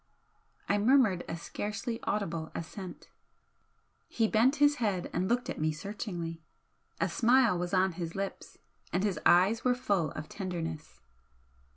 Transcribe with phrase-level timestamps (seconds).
[0.67, 3.07] I murmured a scarcely audible assent.
[4.07, 6.41] He bent his head and looked at me searchingly,
[6.99, 8.57] a smile was on his lips
[8.91, 11.01] and his eyes were full of tenderness.